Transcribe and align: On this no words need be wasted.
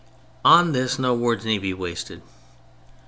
On 0.43 0.71
this 0.71 0.97
no 0.97 1.13
words 1.13 1.45
need 1.45 1.59
be 1.61 1.75
wasted. 1.75 2.23